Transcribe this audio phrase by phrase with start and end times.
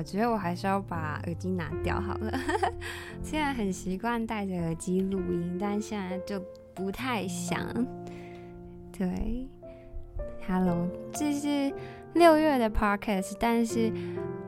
[0.00, 2.32] 我觉得我还是要把耳机拿掉好了。
[3.22, 6.42] 虽然很习惯戴着耳机录音，但现在就
[6.72, 7.62] 不太想。
[8.90, 9.46] 对
[10.48, 11.70] ，Hello，这是
[12.14, 13.92] 六月的 Podcast，但是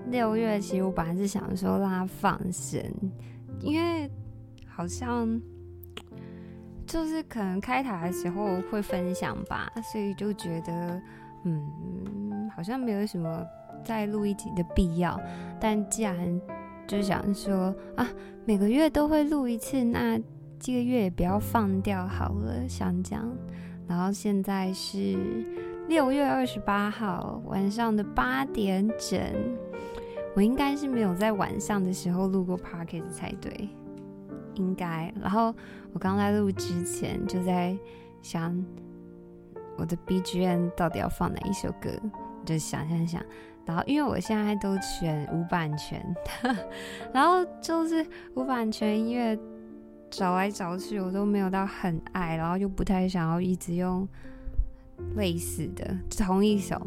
[0.06, 2.82] 六月其实我本来是想说让它放生，
[3.60, 4.10] 因为
[4.66, 5.38] 好像
[6.86, 10.98] 就是可能开台的时候会分享吧，所以就觉得
[11.44, 13.46] 嗯，好像没有什么
[13.84, 15.20] 再录一集的必要。
[15.60, 16.40] 但既然
[16.86, 18.08] 就想说啊，
[18.44, 20.18] 每个月都会录一次，那
[20.58, 23.28] 这个月也不要放掉好了，想讲。
[23.88, 25.16] 然后现在是
[25.88, 29.20] 六月二十八号晚上的八点整，
[30.34, 33.68] 我应该是没有在晚上的时候录过 podcast 才对，
[34.54, 35.12] 应该。
[35.20, 35.54] 然后
[35.92, 37.76] 我刚在录之前就在
[38.22, 38.64] 想
[39.76, 41.90] 我的 BGM 到底要放哪一首歌，
[42.44, 43.22] 就想想想。
[43.66, 46.04] 然后因为我现在都选无版权，
[47.12, 49.38] 然后就是无版权音乐。
[50.14, 54.06] 找来找去，我都没有到很爱，然后又不太想要一直用
[55.16, 56.78] 类似的同一首，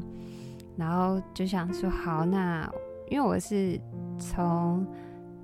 [0.78, 2.72] 然后就想说好，那
[3.10, 3.82] 因为我是
[4.20, 4.86] 从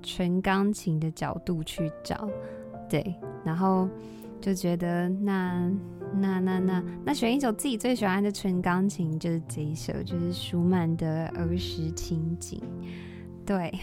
[0.00, 2.30] 纯钢琴的角度去找，
[2.88, 3.88] 对，然后
[4.42, 5.70] 就觉得那
[6.12, 12.60] 那那那那选一首自己最喜欢的纯钢琴，就是这一首，就是舒曼的儿时情景，
[13.46, 13.72] 对。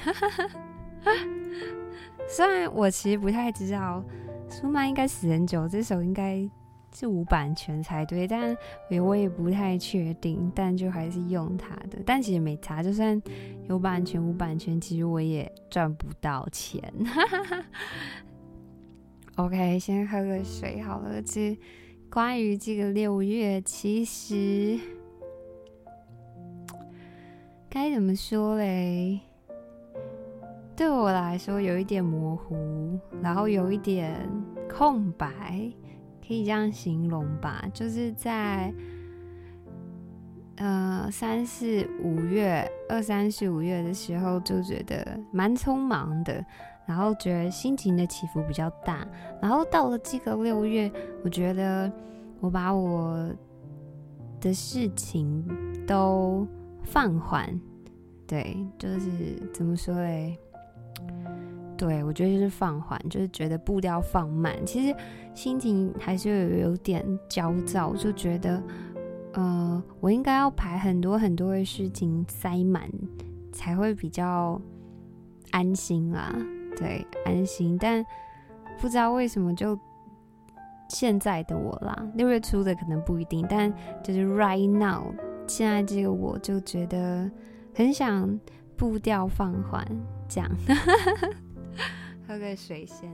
[2.27, 4.03] 虽然我其实不太知道
[4.49, 6.47] 舒曼应该死很久，这首应该
[6.93, 8.55] 是无版权才对，但
[9.01, 11.97] 我也不太确定，但就还是用它的。
[12.05, 13.19] 但其实没差，就算
[13.67, 16.83] 有版权无版权，其实我也赚不到钱。
[19.39, 21.21] OK，先喝个水好了。
[21.21, 21.57] 这
[22.11, 24.77] 关于这个六月，其实
[27.69, 29.21] 该怎么说嘞？
[30.75, 34.13] 对我来说有一点模糊，然后有一点
[34.69, 35.71] 空白，
[36.27, 37.65] 可以这样形容吧。
[37.73, 38.73] 就是在
[40.57, 46.45] 呃三四五月，二三四五月的时候，就觉得蛮匆忙的，
[46.89, 49.07] 然后觉得心情的起伏比较大。
[49.39, 50.91] 然后到了这个六月，
[51.23, 51.91] 我觉得
[52.39, 53.29] 我把我
[54.41, 55.45] 的事情
[55.85, 56.47] 都
[56.81, 57.47] 放缓，
[58.25, 59.09] 对，就是
[59.53, 60.35] 怎么说嘞？
[61.77, 64.55] 对，我觉得就是放缓，就是觉得步调放慢。
[64.65, 64.95] 其实
[65.35, 68.61] 心情还是有有点焦躁，就觉得，
[69.33, 72.89] 呃，我应该要排很多很多的事情塞满，
[73.53, 74.59] 才会比较
[75.51, 76.35] 安心啦。
[76.79, 77.77] 对，安心。
[77.77, 78.03] 但
[78.79, 79.77] 不知道为什么，就
[80.87, 85.13] 现在的我啦，六月初的可能不一定，但就是 right now，
[85.45, 87.29] 现在这个我就觉得
[87.75, 88.39] 很想
[88.77, 89.85] 步调放缓，
[90.27, 90.49] 这样。
[92.25, 93.11] 喝个水先。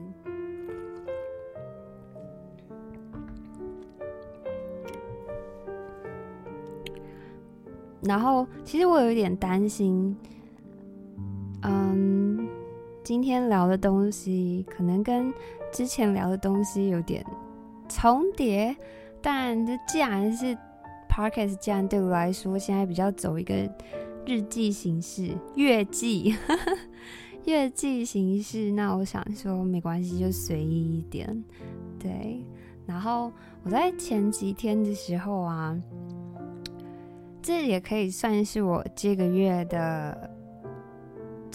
[8.01, 10.15] 然后，其实我有一点担心，
[11.63, 12.44] 嗯，
[13.05, 15.31] 今天聊的东西可能跟
[15.71, 17.23] 之前聊的东西有点
[17.87, 18.75] 重叠，
[19.21, 20.57] 但这既然是
[21.07, 23.53] Podcast，既然对我来说现在比较走一个
[24.25, 26.35] 日记形式，月记。
[27.45, 31.43] 月记形式，那我想说没关系，就随意一点，
[31.99, 32.43] 对。
[32.87, 35.79] 然后我在前几天的时候啊，
[37.39, 40.31] 这也可以算是我这个月的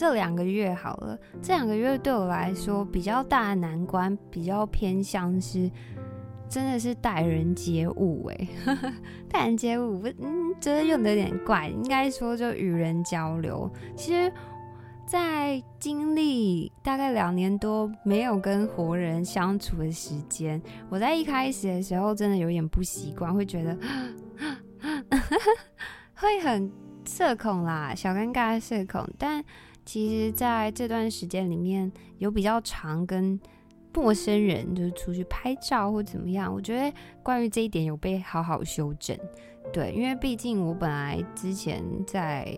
[0.00, 1.18] 这两个月好了。
[1.42, 5.70] 这两个月对我来说比较大的难关，比较偏向是
[6.48, 8.48] 真的是待人接物哎，
[9.28, 14.32] 待人接物，嗯，觉得用的有点怪，应该说就与人交流，其实。
[15.06, 23.76] 在经历大概两年多没有跟活人相处的时间，我在一开始的时候真的有点不习惯，会觉得
[26.14, 26.70] 会很
[27.04, 29.04] 社恐啦，小尴尬的社恐。
[29.18, 29.44] 但
[29.84, 33.38] 其实在这段时间里面，有比较常跟
[33.94, 39.18] 陌生人就是出去拍照或怎么样，我觉得关于这一点有被好好修正。
[39.72, 42.56] 对，因为毕竟我本来之前在。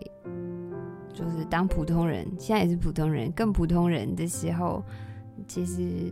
[1.15, 4.83] 就是当普通人，现在也是普通人，更普通人的时候，
[5.47, 6.11] 其实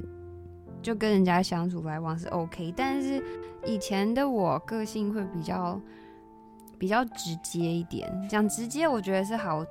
[0.79, 2.71] 就跟人家相处来往是 OK。
[2.77, 3.19] 但是
[3.65, 5.81] 以前的我个性会比较
[6.77, 9.65] 比较直接一点，讲直接我觉得是好，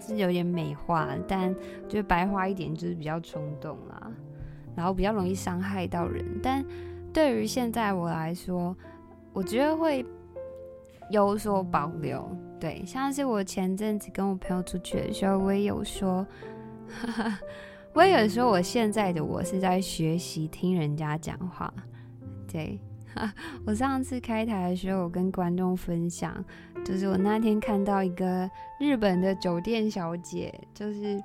[0.00, 1.54] 是有点美化，但
[1.88, 4.10] 就白花一点就是比较冲动啦，
[4.74, 6.24] 然后比较容易伤害到人。
[6.42, 6.64] 但
[7.12, 8.76] 对于现在我来说，
[9.32, 10.04] 我觉得会
[11.10, 12.28] 有所保留。
[12.60, 16.26] 对，像是我前阵子跟我朋友出去的时候，我也有说，
[17.94, 21.72] 我也有说，我现在的我是在学习听人家讲话。
[22.50, 22.80] 对，
[23.66, 26.44] 我上次开台的时候，我跟观众分享，
[26.84, 31.22] 就是我那天看到一个日本的酒店小姐，就是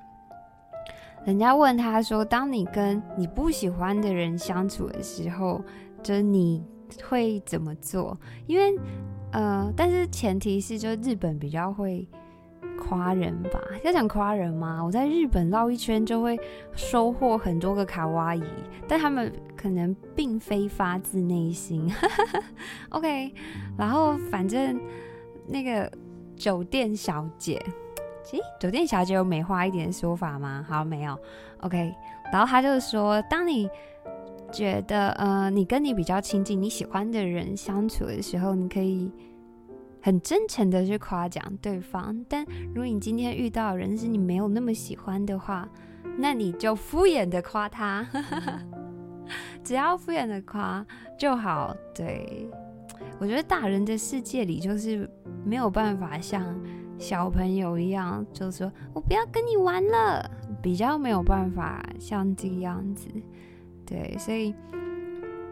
[1.25, 5.63] 人家问她说，当你跟你不喜欢的人相处的时候，
[6.01, 6.63] 就是你
[7.07, 8.17] 会怎么做？
[8.47, 8.77] 因为
[9.31, 12.07] 呃，但是前提是，就日本比较会
[12.87, 13.59] 夸人吧？
[13.83, 14.83] 要讲夸人吗？
[14.83, 16.37] 我在日本绕一圈就会
[16.75, 18.43] 收获很多个卡哇伊，
[18.87, 21.89] 但他们可能并非发自内心。
[22.89, 23.33] OK，
[23.77, 24.79] 然后反正
[25.47, 25.89] 那个
[26.35, 27.63] 酒店小姐，
[28.25, 30.65] 咦，酒店小姐有美化一点说法吗？
[30.67, 31.17] 好，没有。
[31.61, 31.93] OK，
[32.31, 33.69] 然后他就说，当你
[34.51, 39.09] 觉得呃，你跟你比较亲近、你喜欢的人相处的时候，你可以
[40.03, 42.23] 很真诚的去夸奖对方。
[42.29, 45.67] 但如果你今天遇到人是你没有那么喜欢的话，
[46.17, 48.05] 那你就敷衍的夸他，
[49.63, 50.85] 只要敷衍的夸
[51.17, 51.75] 就好。
[51.95, 52.47] 对，
[53.17, 55.09] 我觉得大人的世界里就是
[55.45, 56.43] 没有办法像
[56.99, 60.29] 小朋友一样，就是说我不要跟你玩了，
[60.61, 63.07] 比较没有办法像这个样子。
[63.85, 64.53] 对，所以，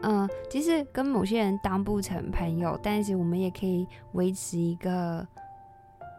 [0.04, 5.28] 嗯、呃，其实跟某些人当不成朋友，但是我们也可以维持一个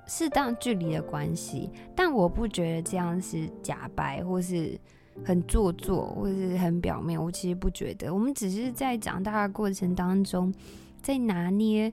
[0.07, 1.71] 适当距离的关系。
[1.95, 4.79] 但我不觉得这样是假白，或是
[5.25, 7.23] 很做作，或是很表面。
[7.23, 10.53] 我其实不觉得，我们只是在长大的过程当中，
[11.01, 11.93] 在拿捏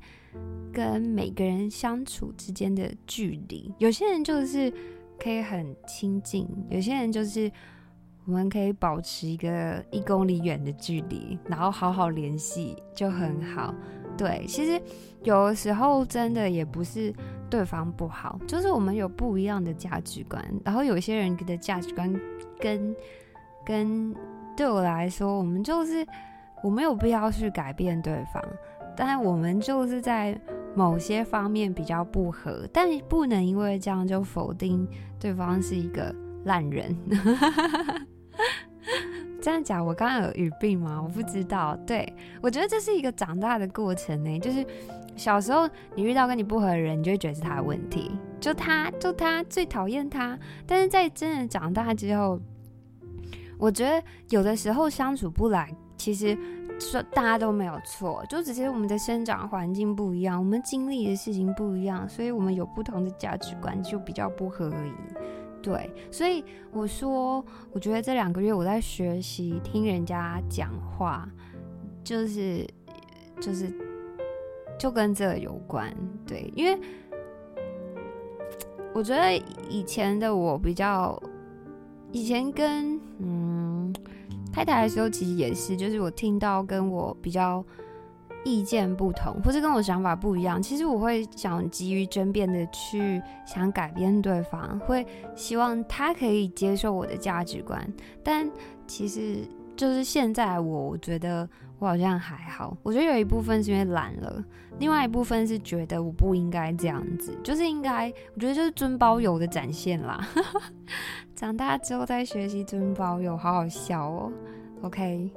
[0.71, 3.73] 跟每个人相处之间的距离。
[3.79, 4.71] 有些人就是
[5.19, 7.51] 可以很亲近，有些人就是。
[8.29, 13.73] 我们可以保持一个一公里远的距离，然后好好联系就很好。
[14.15, 14.79] 对，其实
[15.23, 17.11] 有的时候真的也不是
[17.49, 22.13] 对方不好，就是我们有不一样的价值观，然后有些人的价值观
[22.59, 22.95] 跟
[23.65, 24.15] 跟
[24.55, 26.05] 对我来说，我们就是
[26.61, 28.43] 我没有必要去改变对方，
[28.95, 30.39] 但我们就是在
[30.75, 34.87] 某些方面比较不合，但不能因为这样就否定
[35.19, 36.13] 对方是一个
[36.45, 36.95] 烂人。
[39.41, 41.01] 这样讲，我刚刚有语病吗？
[41.01, 41.75] 我不知道。
[41.87, 44.39] 对，我觉得这是一个长大的过程呢。
[44.39, 44.65] 就是
[45.15, 50.37] 小时候你遇到跟你不合的人，你就会觉得是他的问题，就他就他最讨厌他。
[50.65, 52.39] 但是在真的长大之后，
[53.57, 56.37] 我觉得有的时候相处不来，其实
[56.79, 64.91] 说大家都没有错，就只是我们的生长环境不一样，我们经历的事情不一样，所以我们有不同的价值观，就比较不合而已。
[65.61, 71.29] 对，所以我说，我觉得这两个月我在学习听人家讲话，
[72.03, 72.65] 就是
[73.39, 73.71] 就是
[74.77, 75.93] 就跟这有关。
[76.25, 76.79] 对，因为
[78.93, 79.35] 我觉得
[79.69, 81.21] 以前的我比较，
[82.11, 83.93] 以前跟嗯
[84.51, 87.63] 太太的时候，其实也是，就是我听到跟我比较。
[88.45, 95.05] 意见不同，或是跟我想法不一样，其实我会想急于争辩的去想改变对方，会
[95.35, 97.85] 希望他可以接受我的价值观。
[98.23, 98.49] 但
[98.87, 99.37] 其实
[99.75, 101.47] 就是现在我，我觉得
[101.79, 102.75] 我好像还好。
[102.81, 104.43] 我觉得有一部分是因为懒了，
[104.79, 110.25] 另外一部分是觉得我不应该这样子，就是应该，我觉得就是尊包友的展现啦。
[111.35, 114.31] 长大之后再学习尊包友，好好笑哦。
[114.81, 115.29] OK。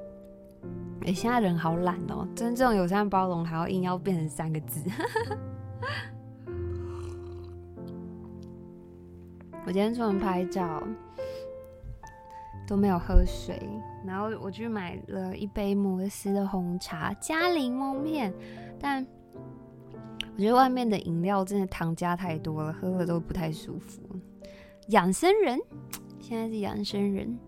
[1.04, 2.26] 哎、现在人好懒哦！
[2.34, 4.80] 真正友善包容还要硬要变成三个字。
[9.66, 10.82] 我今天出门拍照
[12.66, 13.60] 都没有喝水，
[14.06, 18.32] 然后我去买了一杯摩斯的红茶加柠檬片，
[18.80, 19.06] 但
[20.34, 24.00] 我觉得外面的饮料真的糖加太多了，喝了都不太舒服。
[24.88, 25.60] 养生人，
[26.18, 27.38] 现在是养生人。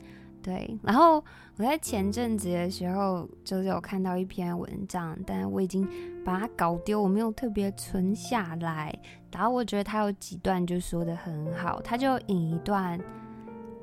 [0.44, 1.24] 对，然后
[1.56, 5.88] 我在前阵子的时候，就是有看到一篇文章，但我已经
[6.22, 8.94] 把它搞丢，我没有特别存下来。
[9.32, 13.00] 然后我觉得他有几段就说得很好，他就引一段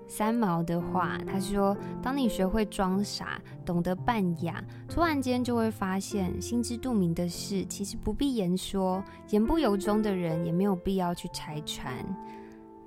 [0.08, 11.92] 三毛的话，他说：“当你学会装傻，懂得扮哑，突然间就会发现，心知肚明的事其实不必言说，言不由衷的人也没有必要去拆穿。”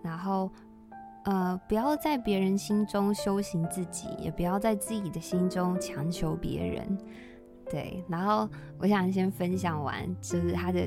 [0.00, 0.48] 然后。
[1.24, 6.98] 呃，不要在别人心中修行自己，也不要在自己的心中强求别人。
[7.70, 10.86] 对，然后我想先分享完，就是他的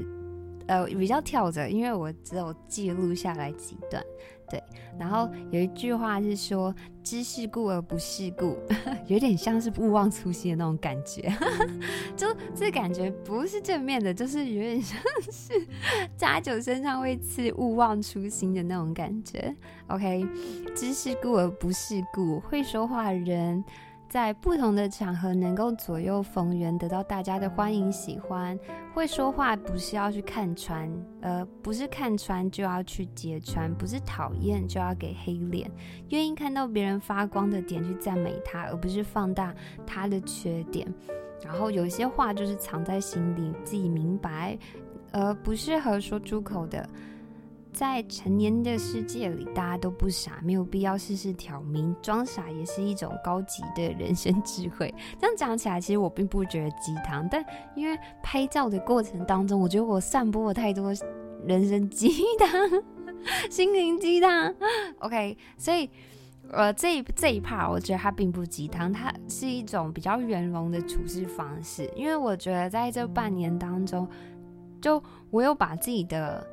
[0.67, 4.03] 呃比较跳着，因为我只有记录下来几段。
[4.49, 4.63] 对，
[4.97, 8.57] 然后有一句话是说“知世故而不世故”，
[9.07, 11.29] 有点像是勿忘初心的那种感觉，
[12.15, 14.97] 就这感觉不是正面的，就是有点像
[15.29, 15.67] 是
[16.15, 19.53] 加酒身上会刺“勿忘初心”的那种感觉。
[19.87, 20.25] OK，“
[20.73, 23.61] 知世故而不世故”，会说话的人。
[24.09, 28.57] 在不同的场合能够左右逢源，得到大家的欢迎喜欢。
[28.93, 30.89] 会说话不是要去看穿，
[31.21, 35.69] 呃，不是看穿就要去揭穿，不是讨厌就要给黑脸。
[36.09, 39.53] 愿意看到别人发光的点去赞美他，而不是放大
[39.85, 40.87] 他的缺点。
[41.43, 44.57] 然后有一些话就是藏在心里，自己明白，
[45.11, 46.87] 而不适合说出口的。
[47.77, 54.91] 在成年的世界里，大家都不傻，没有必要事事挑明，装傻也是一种高级的人生智慧。
[55.19, 60.91] 这样讲起来，其实我并不觉得鸡汤，但因为拍照的过程当中，我觉得我散播了太多
[61.45, 62.49] 人生鸡汤、
[63.47, 64.51] 心灵鸡汤。
[64.97, 65.87] OK，所以
[66.49, 71.87] 呃，这一这一 part 我觉得它并不鸡汤，它是一种比较圆融的处事方式。
[71.95, 74.09] 因为我觉得在这半年当中，
[74.81, 76.43] 就我有把自己的。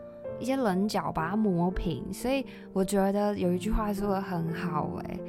[0.41, 5.21] 一些棱角把它磨平，所以我觉得有一句话说得很好，欸，诶，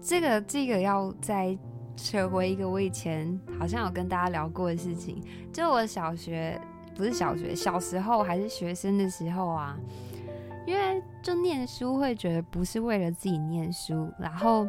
[0.00, 1.56] 这个这个要再
[1.96, 5.20] 扯回一个我以前好像有跟大家聊过的事情，
[5.52, 6.58] 就我小学
[6.96, 9.76] 不是小学，小时候还是学生的时候啊，
[10.66, 14.66] 因为就念书会觉得不是为了自己念书，然后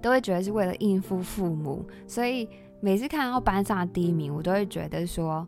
[0.00, 2.48] 都会觉得是为了应付父母，所以
[2.80, 5.46] 每次看到班上的第一名，我都会觉得说，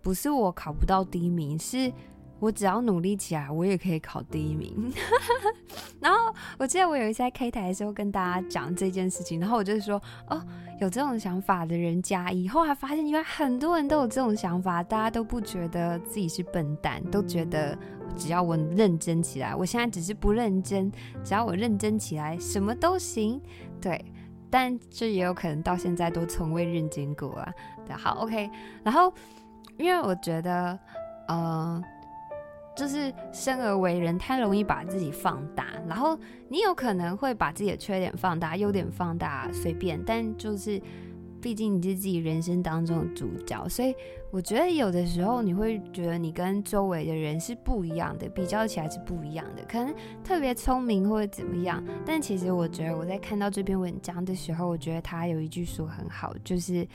[0.00, 1.92] 不是我考不到第一名，是。
[2.40, 4.92] 我只要努力起来，我也可以考第一名。
[6.00, 10.40] 然后我记得我有一次在 K 台的时候跟大家讲这件事情，然后我就说：“哦，
[10.80, 17.76] 有这种想法的人加一。”后来发现，原来很多人都有这种想法，大家都不觉得自己是笨蛋，都觉得
[18.16, 20.90] 只要我认真起来，我现在只是不认真，
[21.24, 23.40] 只要我认真起来，什么都行。
[23.80, 24.04] 对，
[24.48, 27.52] 但这也有可能到现在都从未认真过啊。
[27.84, 28.48] 对，好，OK。
[28.84, 29.12] 然后，
[29.76, 30.78] 因为我觉得，
[31.26, 31.82] 呃。
[32.78, 36.16] 就是生而为人，太容易把自己放大，然后
[36.48, 40.00] 你有可能会把自己的缺点放大，优点放大，随便。
[40.06, 40.80] 但就是，
[41.40, 43.92] 毕竟你是自己人生当中的主角，所以
[44.30, 49.92] 我觉得有的时候你会觉得你跟周围的人是不一样的，比较起来是不一样的，可能
[50.22, 51.82] 特别聪明或者怎么样。
[52.06, 56.86] 但其实我觉得我在看到这篇文章的时候，我觉得他有一句说很好，就是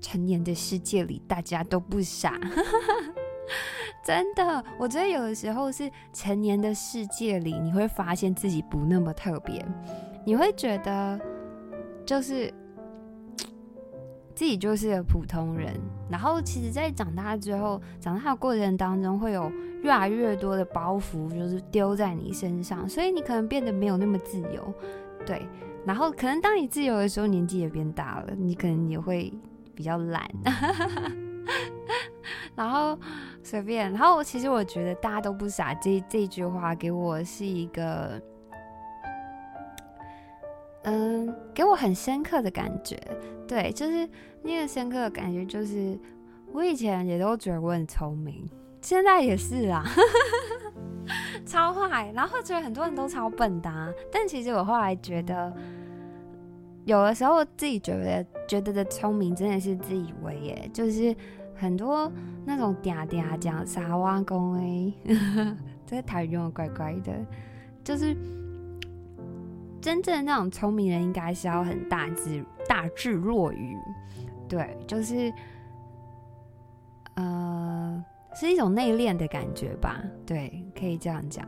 [0.00, 2.38] 成年的世界里大家都不傻。
[4.06, 9.66] 真的，我觉得有的时候是成年的世界里，你会发现自己不那么特别，
[10.24, 11.20] 你会觉得
[12.04, 12.48] 就是
[14.32, 15.74] 自己就是个普通人。
[16.08, 19.50] 然后，其实，在长大之后，长大的过程当中，会有
[19.82, 24.72] 越来越多的包袱，就是丢在你身上，所以你可能变得没有那么自由。
[25.26, 25.44] 对，
[25.84, 29.32] 然后可能当你自由的时候，年纪也变大了，你可能也会
[29.74, 30.30] 比较懒。
[32.54, 32.96] 然后
[33.46, 38.20] 随便，然后其实我觉得大家都不傻，这这句话给我是一个，
[40.82, 42.98] 嗯，给我很深刻的感觉。
[43.46, 44.08] 对，就是
[44.42, 45.96] 那个深刻的感觉，就是
[46.52, 48.44] 我以前也都觉得我很聪明，
[48.80, 49.84] 现在也是啊，
[51.46, 52.10] 超坏。
[52.12, 55.56] 然后觉得很多人都超笨的啊，但其实我后来觉得，
[56.84, 61.14] 有的时候自己觉得觉得的聪明真的是自以为耶，就是。
[61.58, 62.10] 很多
[62.44, 64.92] 那种嗲嗲讲撒哇公诶，
[65.86, 67.12] 这台语用的怪怪的，
[67.82, 68.14] 就是
[69.80, 73.74] 真正那种聪明人，应该是要很大智大智若愚，
[74.48, 75.32] 对，就是
[77.14, 81.46] 呃，是一种内敛的感觉吧，对，可以这样讲，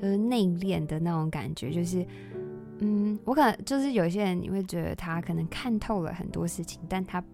[0.00, 2.06] 就是内敛的那种感觉，就是
[2.80, 7.24] 嗯，我可能就是有些人你会觉得他可能看透了很多事情，但他。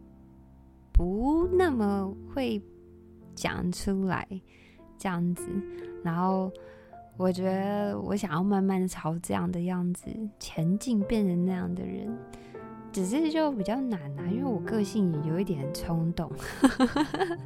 [1.02, 2.62] 不那么会
[3.34, 4.24] 讲出来
[4.96, 5.48] 这样子，
[6.04, 6.48] 然后
[7.16, 10.06] 我觉得我想要慢慢的朝这样的样子
[10.38, 12.16] 前进，变成那样的人，
[12.92, 16.30] 只是就比较难啊，因为我个性也有一点冲动，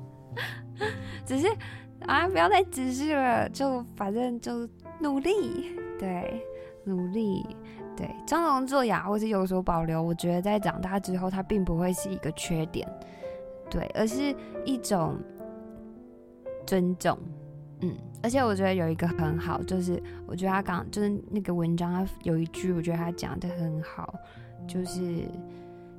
[1.25, 1.49] 只是
[2.01, 4.69] 啊，不要再只是了，就反正就
[5.01, 6.45] 努力，对，
[6.85, 7.47] 努力，
[7.97, 12.87] 对，装聋作哑或是有所保留，我觉得在长大之后，它并不会是一个缺点。
[13.71, 15.19] 对，而是一种
[16.67, 17.19] 尊重，
[17.81, 24.15] 嗯，而且我觉得有一个很好，就是我觉得他刚就是那个文章，他有一句，我觉得他讲得很好，
[24.67, 25.25] 就是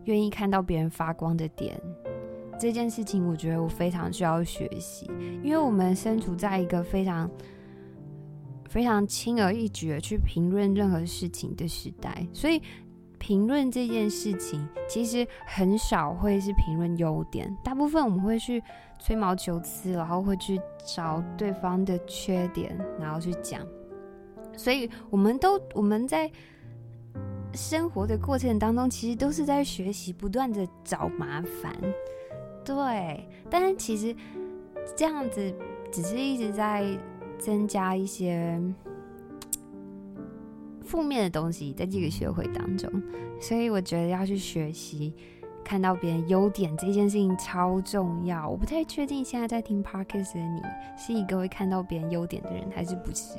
[0.05, 1.79] 愿意看到别人发光的点，
[2.59, 5.09] 这件事情，我觉得我非常需要学习，
[5.43, 7.29] 因为我们身处在一个非常
[8.69, 12.61] 非常轻而易举的去评论任何事情的时代，所以
[13.19, 18.63] 评论这件事情其实很少会是评论优点，大部分我们会去
[18.99, 23.61] 吹毛求疵，然后会去找对方的缺点，然后去讲。
[24.55, 26.31] 所以我们都我们在
[27.53, 31.73] 生活的过程当中，其实都是在学习，不断的找麻烦。
[32.63, 34.15] 对，但是其实
[34.95, 35.53] 这样子
[35.91, 36.85] 只是一直在
[37.37, 38.59] 增加一些
[40.87, 42.89] 负面的东西在这个社会当中，
[43.39, 45.13] 所以我觉得要去学习
[45.63, 48.47] 看到别人优点这件事情超重要。
[48.49, 50.61] 我不太确定现在在听 Podcast 的你
[50.97, 53.37] 是一个会看到别人优点的人还是不是，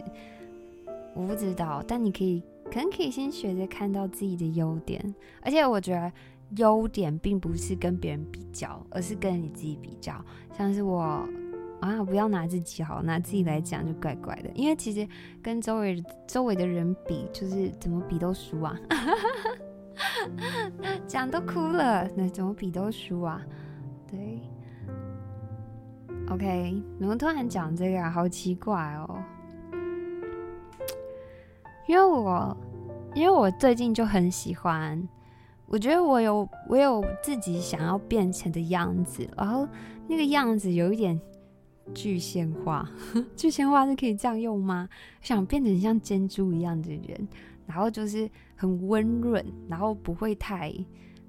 [1.14, 1.82] 我不知道。
[1.88, 6.12] 但你可以可能可以先学着看到自己的优点，而且我觉得。
[6.56, 10.14] 优点并不是跟别人比较，而是跟你自己比较。
[10.56, 11.28] 像是我
[11.80, 14.50] 啊，不要拿自己好，拿自己来讲就怪怪的。
[14.54, 15.06] 因为其实
[15.42, 18.76] 跟周围周围的人比，就是怎么比都输啊，
[21.06, 23.40] 讲都哭了，那怎么比都输啊？
[24.10, 24.40] 对
[26.30, 28.10] ，OK，怎么突然讲这个啊？
[28.10, 29.22] 好奇怪哦。
[31.86, 32.56] 因为我
[33.14, 35.08] 因为我最近就很喜欢。
[35.70, 39.68] 我觉得我有我有自己想要变成的样子，然后
[40.06, 41.20] 那个样子有一点
[41.94, 42.88] 具象化，
[43.36, 44.88] 具象化是可以这样用吗？
[45.20, 47.28] 想变成像珍珠一样的人，
[47.66, 50.72] 然后就是很温润，然后不会太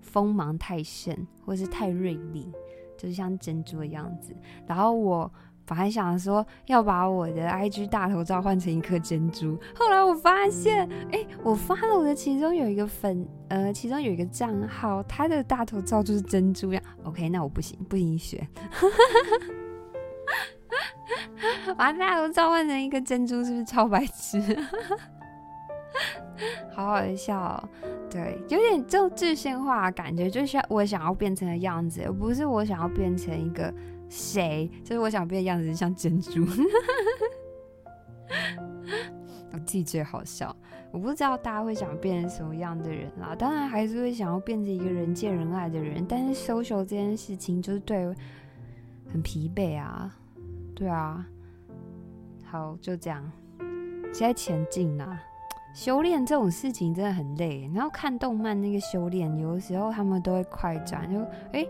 [0.02, 2.52] 锋芒太盛，或是太锐利，
[2.98, 4.36] 就是像珍珠的样子。
[4.68, 5.32] 然后我。
[5.66, 16.82] 本来想说要把我的 IG 大头照换成一颗珍珠，后来我发现，哎，我发了我的其中有一个粉，呃，其中有一个账号，他的大头照就是珍珠呀。
[17.04, 18.50] OK，那我不行，不行学，
[21.80, 24.38] 把大头召唤成一个珍珠，是不是超白痴？
[26.76, 27.70] 好好笑哦，
[28.10, 33.74] 对，有点就具象化感觉，就是我想要变成的样子，而不是我想要变成一个。
[34.10, 34.70] 谁？
[34.84, 36.44] 就是我想变的样子像珍珠，
[39.54, 40.54] 我自己最好笑。
[40.92, 46.04] 我不知道大家会想变成什么样的人啦，当然还是会想要变成一个人见人爱的人。
[46.10, 48.04] 但是 social 这件事情就是对
[49.14, 50.12] 很疲惫啊，
[50.74, 51.24] 对啊。
[52.50, 53.32] 好，就这样，
[54.12, 55.20] 现在前进啦。
[55.72, 61.20] 修炼这种事情真的很累，然后看动漫那个修炼，有的时候他们都会快转，就
[61.54, 61.66] 哎。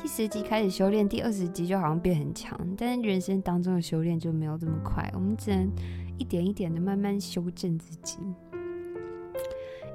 [0.00, 5.68] 第十集开始修炼，第二十集就好像变很强，但是人生当中的修炼就没有这么快，我们只能
[6.16, 8.18] 一点一点的慢慢修正自己，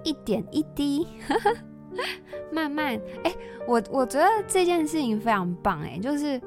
[0.03, 1.07] 一点一滴，
[2.51, 2.99] 慢慢。
[3.23, 3.33] 哎、
[3.65, 6.39] 我我觉得这件事情非常棒，哎，就是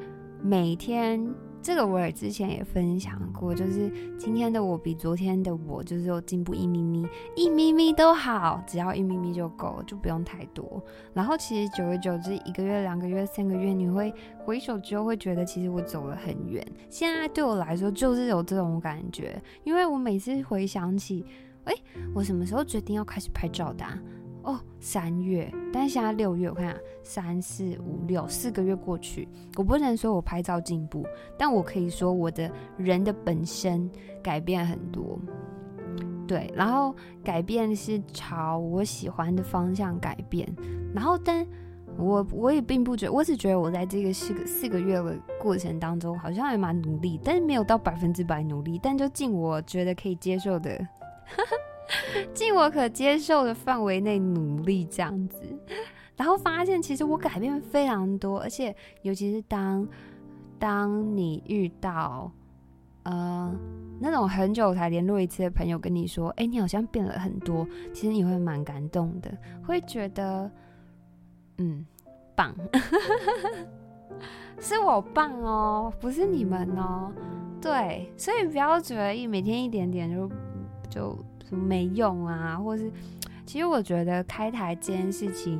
[0.43, 1.35] 每天。
[1.61, 10.83] 这个我也之前也分享过，就是今天的我比昨天的我就是有进步一咪咪，一咪咪都好，只要一咪咪就够，就不用太多。
[11.13, 16.67] 然后其实久而久之，一个月、两个月、三个月，你会回首之后会觉得，其实我走了很远。
[16.89, 21.27] 现在对我来说就是有这种感觉，因为我每次回想起，
[21.65, 21.75] 哎，
[22.15, 23.85] 我什么时候决定要开始拍照的？
[24.49, 31.07] 哦，三月，但现在六月，我看啊，三四五六四个月过去，我不能说我拍照进步，
[31.37, 33.91] 但我可以说我的人的本身
[34.23, 35.19] 改变很多，
[36.27, 40.49] 对，然后改变是朝我喜欢的方向改变，
[40.95, 41.47] 然后但
[41.99, 50.71] 我我也并不觉得，我只觉得我在这个四个四个月的过程当中，好像还蛮努力，但是没有到百分之百努力，但就尽我觉得可以接受的。
[52.35, 55.41] 尽我可接受的范围内努力这样子，
[56.17, 59.87] 然后发现其实我改变非常多，而且尤其是当
[60.59, 62.31] 当你遇到
[63.05, 63.55] 呃
[64.01, 69.31] 那种很久才联络一次的朋友跟你说，哎，你好像变了很多，其实你会蛮感动的，
[69.67, 70.51] 会觉得
[71.57, 71.87] 嗯
[72.35, 72.55] 棒，
[74.61, 77.11] 是我棒哦，不是你们哦，
[77.61, 80.31] 对，所以不要觉得一每天一点点就
[80.91, 81.19] 就。
[81.49, 82.91] 什么没用啊，或是，
[83.47, 85.59] 其实我觉得开台这件事情，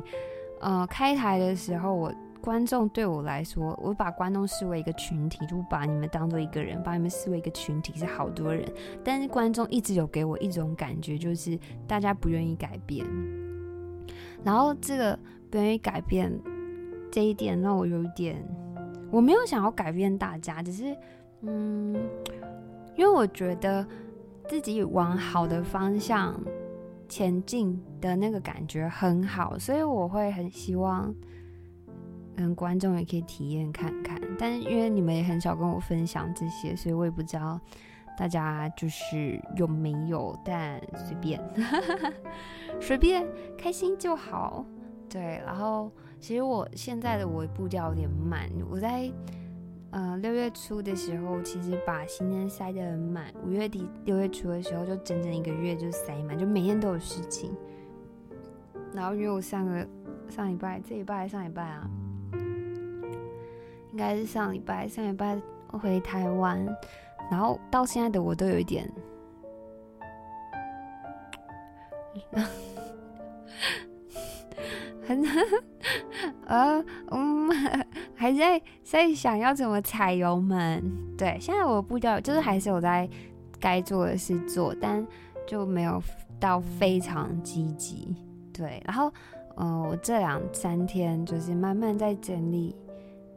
[0.61, 8.63] 呃，开台的时候，我观众对我来说，我把观众视为一个群体，就把你们当做一个人，把你们视为一个群体是好多人，
[9.03, 13.03] 但是观众一直有给我一种感觉，就是大家不愿意改变，
[14.43, 15.17] 然后这个
[15.49, 16.31] 不愿意改变
[17.11, 18.47] 这一点让我有一点，
[19.09, 20.95] 我没有想要改变大家，只是，
[21.41, 21.95] 嗯，
[22.95, 23.83] 因为我觉得。
[24.49, 26.35] 自己往好的方向
[27.07, 31.13] 前进的那个感觉很好，所以我会很希望，
[32.37, 34.19] 嗯，观众也可以体验看看。
[34.39, 37.59] 但因为你们也很少跟我分享这些，所以我也不知道
[38.17, 40.35] 大家就是有没有。
[40.43, 41.39] 但随便，
[42.81, 43.23] 随便
[43.55, 44.65] 开心就好。
[45.07, 49.11] 对，然后其实我现在的我步调有点慢，我在。
[49.91, 53.33] 呃，六月初的时候，其实把行程塞得很满。
[53.43, 57.55] 五月底六月初的时候，就整整一个月就塞满，就每天都有事情。
[58.93, 59.87] 然后因为我上个
[60.29, 61.89] 上礼拜，这礼拜还上礼拜啊，
[63.91, 66.63] 应该是上礼拜，上礼拜回台湾，
[67.31, 68.87] 然后到现在的我都有一点。
[75.07, 75.23] 很，
[76.45, 77.49] 呃，嗯，
[78.19, 80.83] 还在在想要怎么踩油门。
[81.17, 83.09] 对，现在我步调就是还是有在
[83.61, 85.07] 该做的事做，但
[85.47, 86.03] 就没有
[86.37, 88.13] 到非常积极。
[88.51, 89.09] 对，然后，
[89.55, 92.75] 呃，我这两三天就是慢慢在整理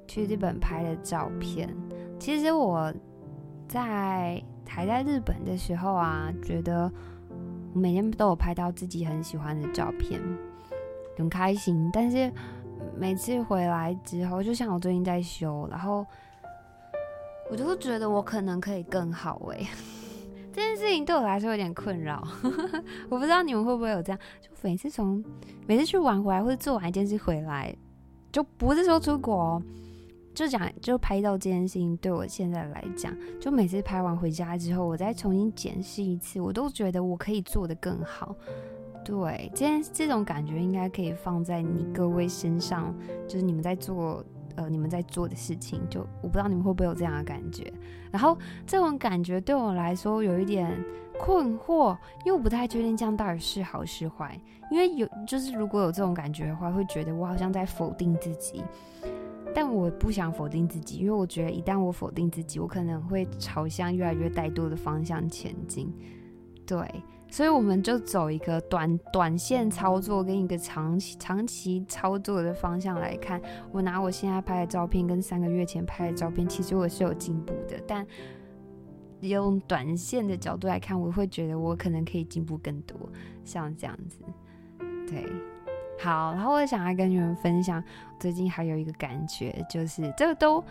[0.09, 1.73] 去日本拍的照片。
[2.19, 2.93] 其实我
[3.69, 6.91] 在还在日本的时候啊，觉得
[7.73, 10.21] 我每天都有拍到自己很喜欢的照片。
[11.17, 12.33] 很开心，但是
[12.97, 16.07] 每次回来之后，就像我最近在修，然后
[17.51, 19.67] 我就会觉得我可能可以更好哎、
[20.53, 22.23] 这件事情对我来说有点困扰，
[23.11, 25.23] 我不知道你们会不会有这样，就每次从
[25.67, 27.75] 每次去玩回来或者做完一件事回来，
[28.31, 29.61] 就不是说出国，
[30.35, 38.35] 就讲就拍照这件事情，对我现在来讲，就每次拍完回家之后，我再重新检视一次，我都觉得我可以做得更好。
[39.05, 42.95] 对，这件这种感觉应该可以放在你各位身上，
[43.27, 47.73] 就是你们在做呃你们在做的事情，就我不知道你们会不会有这样的感觉。
[48.13, 50.73] 然后这种感觉对我来说有一点
[51.19, 54.41] 困惑，因为我不太确定这样到底是好是坏。
[54.71, 58.63] 因为有就是如果有这种感觉的话，会觉得我好像在否定自己，
[59.53, 65.93] 但我不想否定自己，因为我觉得一旦我否定自己，我可能会朝向越来越怠惰的方向前进。
[66.65, 66.79] 对。
[67.33, 73.41] 所以我们就走一个短短线操作跟一个长期长期操作的方向来看。
[73.71, 77.83] 我拿我现在拍的照片跟三个月前拍的照片，其实我是有进步的。
[77.89, 78.07] 但
[79.21, 82.99] 用短线的角度来看，我会觉得我可能可以进步更多，
[83.47, 84.19] 像这样子。
[85.09, 85.25] 对，
[85.99, 87.83] 好，然后我想要跟你们分享，
[88.21, 90.63] 最近还有一个感觉，就是这个都，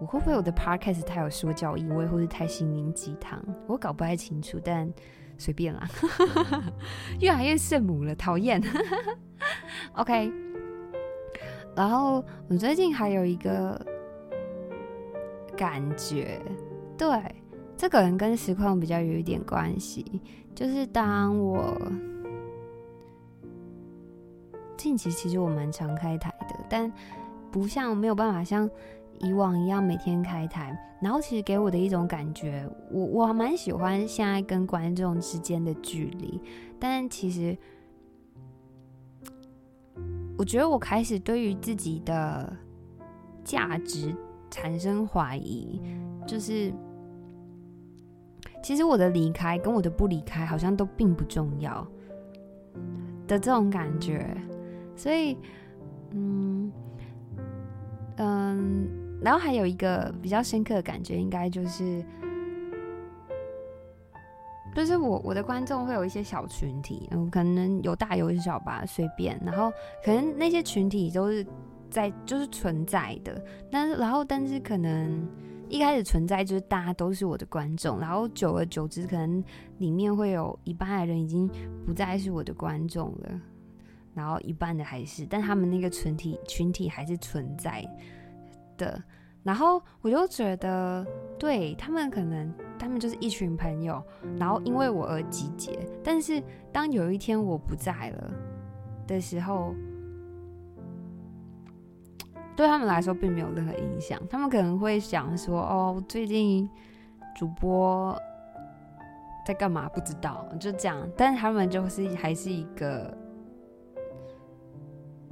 [0.00, 3.38] 我会不会我的 podcast 太有说教意味，或是太心灵鸡汤？
[3.66, 4.90] 我搞不太清楚，但。
[5.38, 5.88] 随便啦，
[7.20, 8.62] 越来越圣母了，讨厌。
[9.94, 10.32] OK，
[11.74, 13.80] 然后我最近还有一个
[15.56, 16.40] 感觉，
[16.96, 17.08] 对，
[17.76, 20.20] 这个能跟实况比较有一点关系，
[20.54, 21.76] 就是当我
[24.76, 26.92] 近期其实我蛮常开台的，但
[27.50, 28.68] 不像没有办法像。
[29.22, 36.40] 以往一样每天开台，然后其实给我的一种感觉，我我蛮喜欢现在跟观众之间的距离，
[36.78, 37.56] 但其实
[40.36, 42.52] 我觉得我开始对于自己的
[43.44, 44.12] 价值
[44.50, 45.80] 产生怀疑，
[46.26, 46.72] 就是
[48.60, 51.86] 其实我的离开跟我的不离开好像都并不重要
[53.28, 54.36] 的这种感觉，
[54.96, 55.38] 所以
[56.10, 56.72] 嗯
[58.16, 59.01] 嗯。
[59.22, 62.04] 然后还有一个比较深刻的感觉，应该就是，
[64.74, 69.40] 就是我我的观众会有一些小群体，嗯，可能有大有小吧，随便。
[69.44, 69.72] 然后
[70.04, 71.46] 可能那些群体都是
[71.90, 75.28] 在就是存在的，但是然后但是可能
[75.68, 79.44] 一开始存在就是大家都是我的观众，然后久而久之，可能
[79.78, 81.48] 里面会有一半的人已经
[81.86, 83.40] 不再是我的观众了，
[84.14, 87.86] 然后一半的还是，但他们那个群体群体还是存在
[88.82, 89.00] 的，
[89.44, 91.06] 然后我就觉得，
[91.38, 94.02] 对，他们可能，他们就是一群朋友，
[94.36, 95.78] 然后因为我而集结。
[96.02, 96.42] 但是
[96.72, 98.30] 当有一天我不在了
[99.06, 99.72] 的时候，
[102.56, 104.20] 对他们来说并没有任何影响。
[104.28, 106.68] 他们可能会想说：“哦，最近
[107.34, 108.16] 主播
[109.46, 109.88] 在干嘛？
[109.88, 111.08] 不知道。”就这样。
[111.16, 113.16] 但是他们就是还是一个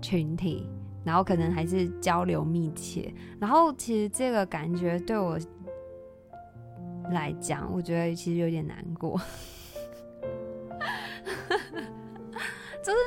[0.01, 0.69] 群体。
[1.11, 5.37] 然后可能还是交流密切，然后其实这个感觉对我
[7.11, 9.21] 来讲，我觉得其实有点难过，
[12.81, 12.99] 就是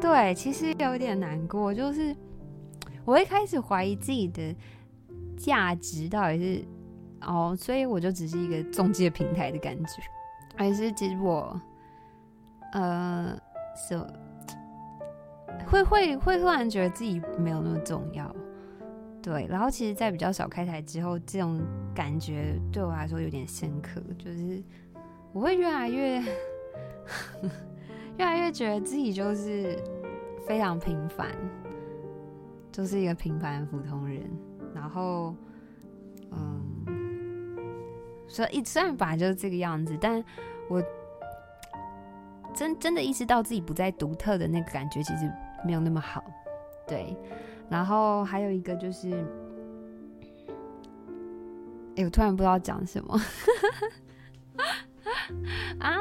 [0.00, 2.16] 对，其实有点难过，就是
[3.04, 4.56] 我会开始怀疑自己的
[5.36, 6.64] 价值到底是
[7.20, 10.02] 哦，所以我就只是一个中介平台的感觉，
[10.56, 11.60] 还是其实我
[12.72, 13.38] 呃，
[13.76, 14.02] 是。
[15.66, 18.34] 会会会忽然觉得自己没有那么重要。
[19.22, 21.60] 对，然后其实，在比较少开台之后，这种
[21.94, 24.62] 感觉对我来说有点深刻，就是
[25.32, 26.22] 我会越来越
[28.18, 29.82] 越来越觉得自己就是
[30.46, 31.28] 非常平凡，
[32.70, 34.22] 就是一个平凡的普通人。
[34.72, 35.34] 然后，
[36.30, 36.86] 嗯，
[38.28, 40.22] 所以虽然本来就是这个样子，但
[40.68, 40.80] 我
[42.54, 45.28] 真真的意识到自己不再独特的那个感觉，其实
[45.66, 46.24] 没有那么好。
[46.86, 47.16] 对。
[47.68, 49.10] 然后还有一个就是，
[51.96, 53.20] 哎，我突然不知道讲什么，
[55.80, 55.96] 啊，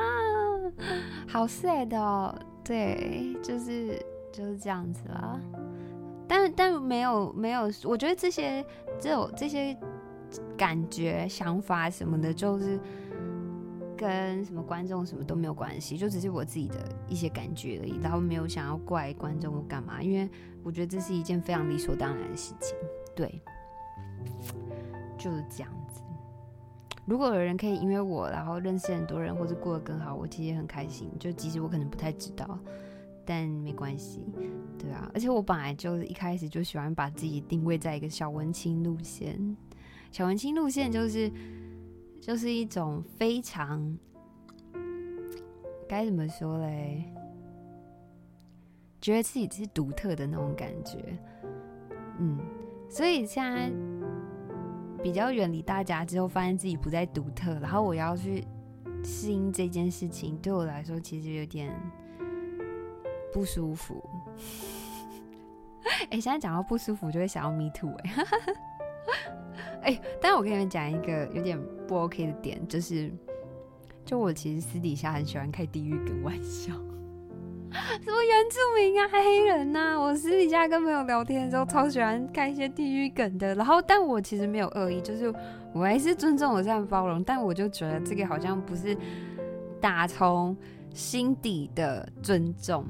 [1.27, 3.99] 好 sad 哦，对，就是
[4.31, 5.39] 就是这样子啦。
[6.27, 8.63] 但但没有没有，我觉得这些
[8.99, 9.75] 这种这些
[10.55, 12.79] 感觉、想法什么的，就是
[13.95, 16.75] 跟什么观众什么都没有关系，就只是我自己的
[17.07, 17.99] 一些感觉而已。
[18.01, 20.29] 然后没有想要怪观众或干嘛，因为。
[20.65, 22.75] 我觉得这是一件非常理所当然的事情，
[23.15, 23.39] 对，
[25.15, 26.01] 就是这样子。
[27.05, 31.07] 如果有人可以因为我，然后认识很多人，或者过得更好，我其实也很开心。
[31.19, 32.57] 就即使我可能不太知道，
[33.23, 34.25] 但没关系，
[34.79, 35.07] 对啊。
[35.13, 39.55] 而且我本来就一开始就喜欢把自己定位在一个小文青路线，
[40.11, 41.31] 小文青路线就是
[42.25, 43.95] 就是一种非常
[45.87, 47.03] 该怎么说嘞？
[48.99, 51.15] 觉得自己是独特的那种感觉，
[52.17, 52.39] 嗯，
[52.89, 53.71] 所以现在
[55.03, 58.43] 比较远离大家之后，发现自己不再独特，然后我要去
[59.03, 61.71] 适应这件事情，对我来说其实有点
[63.31, 64.03] 不舒服。
[66.09, 68.11] 哎、现在讲到不舒服，就会想要 me too 哎、
[69.83, 71.55] 欸， 哎、但我跟你们讲一个有点
[71.87, 73.11] 不 OK 的点，就是，
[74.03, 76.73] 就我其实私底下很喜欢开地狱梗玩笑。
[78.01, 79.99] 什么原住民啊，黑人呐、啊？
[79.99, 83.53] 我私底下跟朋友聊天的时候，超喜欢开一些地狱梗的。
[83.55, 85.33] 然后，但我其实没有恶意，就是
[85.73, 87.21] 我还是尊重、我这样包容。
[87.23, 88.95] 但我就觉得这个好像不是
[89.81, 90.55] 打从
[90.93, 92.85] 心底的尊重。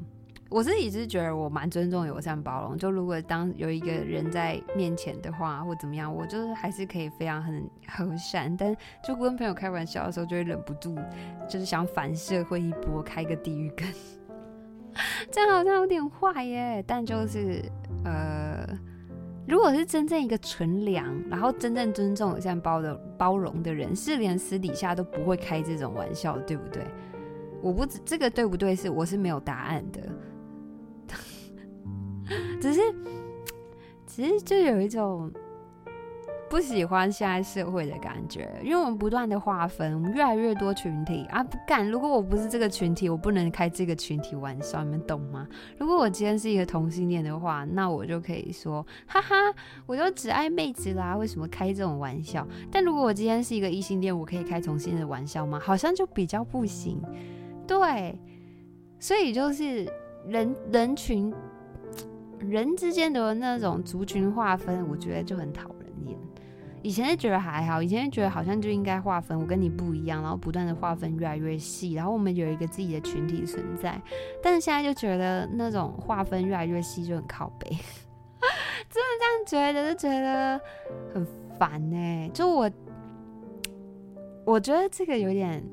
[0.48, 2.78] 我自己是觉得我蛮尊重、友善、包容。
[2.78, 8.56] 就如果当有一个人在面前的话，或怎么样，我就是还是可以非常很和善。
[8.56, 10.96] 但就跟朋友开玩笑的时候，就会忍不住，
[11.48, 13.86] 就是想反社会一波，开个地狱梗。
[15.30, 17.62] 这样好像有点坏耶，但就是
[18.04, 18.64] 呃，
[19.46, 26.82] 如果是真正一个纯良，然后真正尊重、友善包的包容的人，是连私底下都不会开这种玩笑，对不对？
[27.60, 30.00] 我不知这个对不对，是我是没有答案的，
[32.60, 32.80] 只是
[34.06, 35.32] 只是就有一种。
[36.48, 41.90] 不喜欢现在社会的感觉，因为我们不断的划分，我们越来越多群体啊，不干！
[41.90, 45.48] 如果我不是这个群体，我不能开这个群体玩笑，你们懂吗？
[45.76, 49.34] 如果我今天是一个同性恋的话，那我就可以说，哈哈，
[49.86, 52.46] 我就只爱妹子啦，为什么开这种玩笑？
[52.70, 55.58] 但如果我今天是一个异性恋，我可以开同性恋的玩笑吗？
[55.60, 57.02] 好像就比较不行。
[57.66, 58.16] 对，
[59.00, 59.84] 所以就是
[60.28, 61.34] 人人群
[62.38, 66.18] 人之间的那种族群划分，我觉得就很讨人厌。
[66.82, 74.00] 以前是觉得还好，以前是觉得好像就应该划分，我跟你不一样，然后不断的划分越来越细，然后我们有一个自己的群体存在。
[74.42, 77.68] 但是现在就觉得那种划分越来越细就很靠北，
[78.88, 80.60] 真的这样觉得就觉得
[81.12, 81.26] 很
[81.58, 82.70] 烦呢、就我，
[84.44, 85.64] 我觉得这个有点，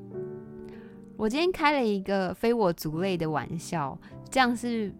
[1.16, 3.96] 我今天开了一个非我族类的玩笑，
[4.30, 4.92] 这样是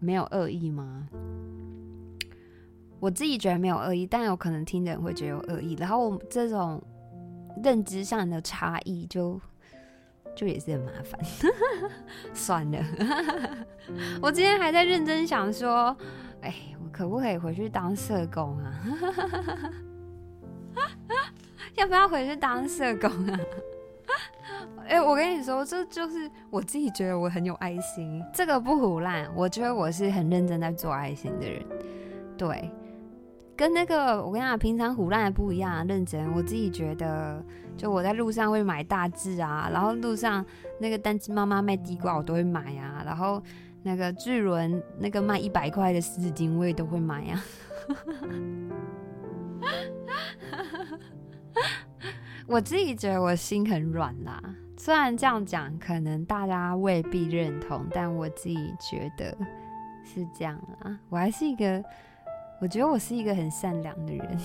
[0.00, 1.06] 没有恶意吗？
[2.98, 5.74] 我自己觉得没有恶意，但有可能听的人会觉得有恶意。
[5.78, 6.82] 然后我这种
[7.62, 9.40] 认知上的差异，就
[10.34, 11.18] 就也是很麻烦。
[12.34, 12.84] 算了，
[14.20, 15.96] 我今天还在认真想说，
[16.42, 18.74] 哎，我可不可以回去当社工啊？
[21.76, 23.40] 要不要回去当社工啊？
[24.88, 29.28] 哎，我跟你说，这就是我自己觉得我很有爱心，这个不唬烂。
[29.34, 31.64] 我觉得我是很认真在做爱心的人，
[32.36, 32.70] 对。
[33.56, 36.32] 跟那个我跟你讲，平常唬烂不一样，认真。
[36.32, 37.44] 我自己觉得，
[37.76, 40.42] 就我在路上会买大志啊，然后路上
[40.78, 43.02] 那个单亲妈妈卖地瓜，我都会买啊。
[43.04, 43.42] 然后
[43.82, 47.44] 那个巨轮那个卖一百块的湿纸巾，我也都会买啊。
[52.46, 54.42] 我自己觉得我心很软啦，
[54.82, 59.36] 虽然这样讲可能大家未必认同，但我自己觉得
[60.02, 60.98] 是这样啊。
[61.10, 61.84] 我还是一个。
[62.62, 64.38] 我觉得我是一个很善良的人，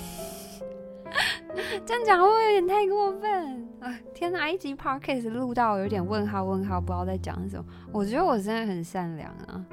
[1.85, 3.93] 这样讲会不会有点太过分啊？
[4.13, 7.65] 天哪，一集 podcast 录到有点问号问号，不知道在讲什么。
[7.91, 9.65] 我觉得我真的很善良啊，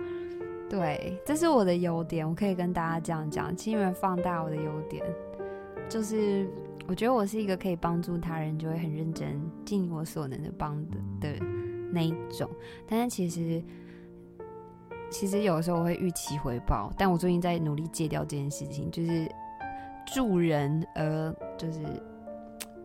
[0.68, 5.05] 对，这是我的优点，我可以跟大家这样讲，请你们放大我的优点，
[5.88, 6.48] 就是
[6.87, 11.45] 我觉得我是一个可以帮助他人就会很认真、尽我所能的帮的的
[11.92, 12.49] 那一种，
[12.88, 13.62] 但是其实
[15.11, 19.31] 其实有的时候我会预期回报，但我最近在努力戒掉这件事情，就是
[20.07, 21.81] 助人而就是。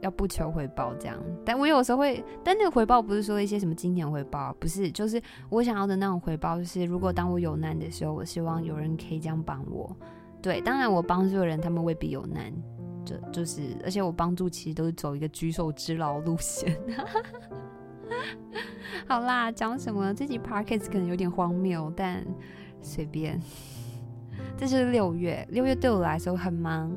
[0.02, 9.94] 要不求回报这样，但我有时候会，但那个回报不是说一些什么金钱回报，不是，就是我想要的那种回报，就是如果当我有难的时候，我希望有人可以这样帮我。
[10.40, 12.54] 对，当然我帮助的人，他们未必有难，
[13.08, 16.78] 就就是，而且我帮助其实都是走一个举手之劳路线。
[19.08, 20.14] 好啦，讲什么？
[20.14, 22.26] 这集 podcast 可能有点荒谬，但
[22.82, 23.40] 随便。
[24.58, 26.92] 这是六月，六月对我来说很忙，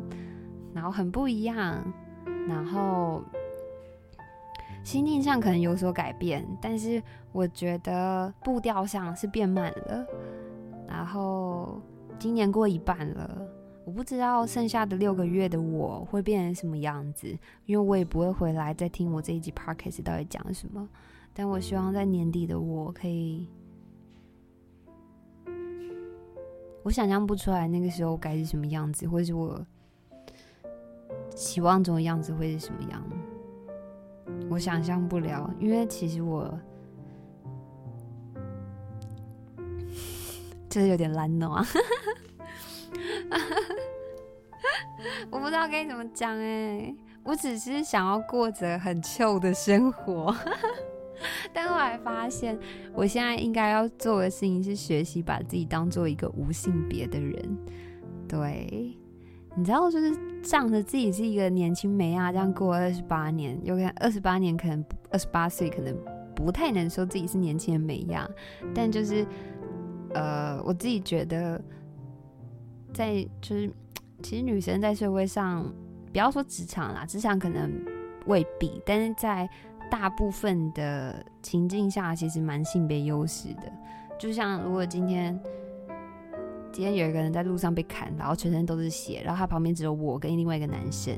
[0.75, 1.81] 然后很不一样。
[2.49, 3.23] 然后
[4.83, 10.07] 心境上可能有所改变，但是我觉得步调上是变慢了。
[10.89, 11.81] 然后
[12.19, 13.43] 今年过一半了，
[13.85, 17.27] 我不知道剩下的六个月的我会变成什么样子，
[17.67, 20.89] 因为我也不会回来再听我这一集 podcast 到底讲什么。
[21.33, 23.49] 但我希望在年底的我可以，
[26.83, 29.65] 我想象不出来那个时候该是什么样子，或是我。
[31.35, 33.03] 期望中的样子会是什么样？
[34.51, 36.53] 我想象不了，因为其实我
[40.69, 41.65] 就是有点懒惰啊，
[45.31, 50.35] 我不知道该怎么讲哎，我只是想要过着很旧的生活，
[51.53, 52.59] 但后来发现，
[52.95, 57.59] 我现在应该要做的事情是学习把自己当做一个无性别的人，
[58.29, 58.97] 对。
[59.57, 65.93] 你知道，就是仗着自己是一个年轻美亚，这样过二十八年，有可能二十八年，可能二十八岁，可能
[66.37, 68.31] 不太能说自己是年轻的美亚。
[68.73, 69.27] 但就是，
[70.15, 71.61] 呃，我自己觉得，
[72.93, 73.71] 在就是，
[74.23, 75.65] 其实女生在社会上，
[76.13, 77.71] 不要说职场啦，职场可能
[78.27, 79.49] 未必，但是在
[79.91, 83.73] 大部分的情境下，其实蛮性别优势的。
[84.19, 85.39] 就像如果今天。
[86.73, 91.13] 今天有一个人在路上被砍，然后全身都是血，然后他旁边只有我跟另外一个男生，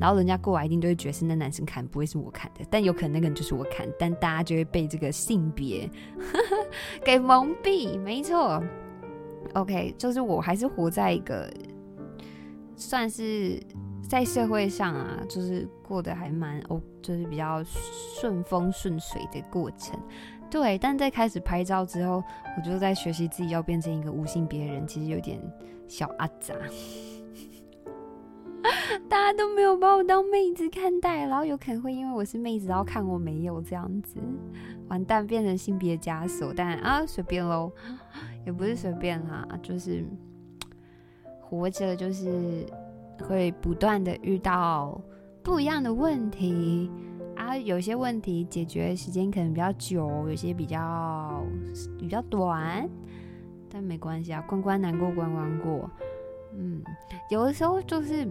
[0.00, 5.88] 然后人家过来一定都会觉得是那男生砍，不会是我砍的，但有可能那个人就是我砍，但大家就会被这个性别
[7.04, 7.96] 给蒙蔽。
[8.00, 8.60] 没错
[9.54, 11.50] ，OK，就是我还是活在一个
[12.76, 13.60] 算是
[14.08, 17.62] 在社会上啊，就是过得还蛮哦，就是比较
[18.20, 19.98] 顺风顺水的过程。
[20.50, 22.22] 对，但在开始拍照之后，
[22.56, 25.38] 我就在学习自己要变成一个无性别人，其实有点
[25.86, 26.54] 小阿杂。
[29.08, 34.18] 大家都没有把我当妹子看待，然后有可能会因为我是妹子，然后看我没有这样子，
[34.88, 36.52] 完蛋变成性别枷锁。
[36.54, 37.70] 但啊，随便喽，
[38.48, 40.02] 也不是随便啦，就是
[41.38, 42.64] 活着，就是
[43.20, 44.98] 会不断的遇到
[45.42, 46.90] 不一样的问题。
[47.36, 51.44] 啊，有些问题解决时间可能比较久，有些比较
[51.98, 52.88] 比较短，
[53.70, 55.90] 但没关系啊，关关难过关关过。
[56.54, 56.82] 嗯，
[57.28, 58.22] 有的时候就是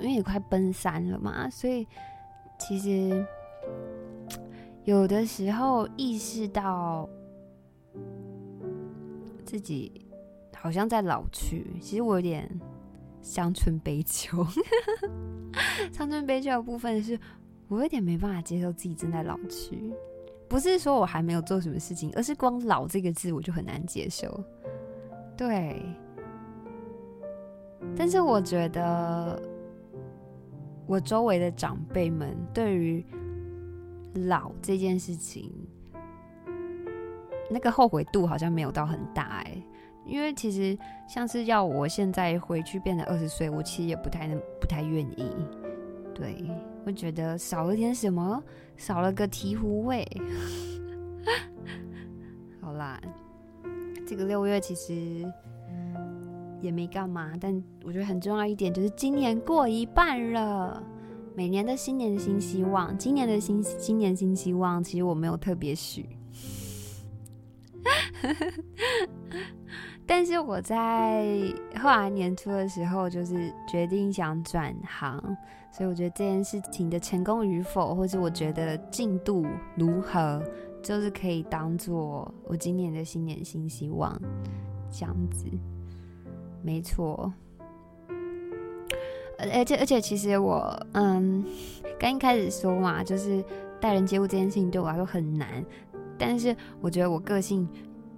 [0.00, 1.86] 因为也快奔三了嘛，所以
[2.58, 3.22] 其实
[4.84, 7.06] 有的时候意识到
[9.46, 9.90] 自己
[10.54, 12.46] 好像在老去，其实我有点
[13.22, 14.44] 乡村悲秋。
[15.90, 17.18] 乡村悲秋的部分是。
[17.68, 19.92] 我有点没办法接受自己正在老去，
[20.48, 24.40] 不是说我还没有做什么事情，而是光“老”这个字我就很难接受。
[25.36, 25.84] 对，
[27.96, 29.42] 但是我觉得
[30.86, 33.04] 我周围的长辈们对于
[34.14, 35.52] 老这件事情，
[37.50, 39.62] 那个后悔度好像没有到很大哎，
[40.04, 40.76] 因为其实
[41.08, 45.30] 像是要我现在回去变成二十岁，我其实也不太能，不太愿意。
[46.14, 46.44] 对。
[46.84, 48.40] 会觉得少了点什么，
[48.76, 50.06] 少了个醍醐味。
[52.62, 53.00] 好啦，
[54.06, 55.28] 这个六月其实
[56.60, 60.80] 也没干嘛，但我觉得很重要一点就是今年过一半了。
[61.34, 66.15] 每年的新年新希望，今年的新新年新希望，其实我没有特别许。
[70.06, 71.26] 但是我在
[71.80, 75.20] 后来年初的时候，就是决定想转行。
[75.72, 79.44] 所以我觉得这件事情的成功与否，或者我觉得进度
[79.76, 80.42] 如何，
[80.82, 84.18] 就是可以当做我今年的新年新希望，
[84.90, 85.44] 这样子，
[86.62, 87.30] 没错。
[89.38, 91.44] 而且而且，其实我嗯，
[91.98, 93.44] 刚一开始说嘛，就是
[93.78, 95.62] 待人接物这件事情对我来说很难，
[96.18, 97.68] 但是我觉得我个性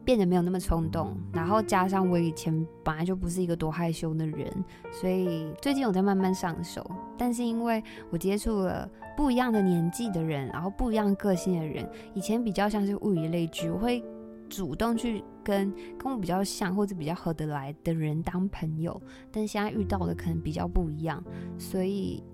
[0.04, 4.50] 变得没有那么冲动，然后加上我以前本来就不是一个多害羞的人，
[4.90, 6.90] 所以最近我在慢慢上手。
[7.18, 14.02] 但是因为我接触了不一样的年纪的人，然后不一样个性的人，以前比较像是物以类聚，我会
[14.48, 18.98] 主动去跟跟我比较像或者比较合得来的人当朋友，
[19.30, 21.22] 但现在遇到的可能比较不一样，
[21.58, 22.24] 所以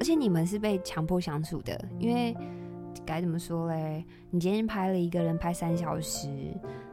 [0.00, 2.36] 而且你们是被强迫相处的，因为。
[3.04, 4.04] 该怎么说嘞？
[4.30, 6.28] 你今天拍了一个人拍三小时，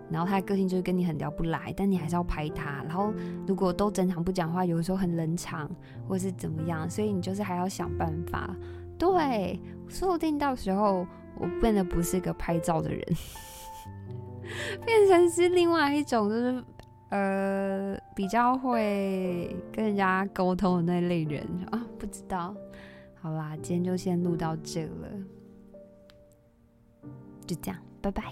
[0.10, 2.84] 然后他的个性就是跟你很聊不来，但你还是要拍他。
[2.84, 3.14] 然后
[3.48, 5.70] 如果都整场不讲话，有的时候很冷场，
[6.08, 8.56] 或是怎么样，所以你就是还要想办法。
[8.98, 13.02] 对，说不定到时候我变得不是个拍照的人，
[14.86, 16.64] 变成是另外一种，就是
[17.10, 21.86] 呃比较会跟人家沟通的那类人啊。
[21.98, 22.54] 不知道，
[23.22, 25.08] 好啦，今天就先录到这了。
[27.50, 28.24] 就这样拜拜。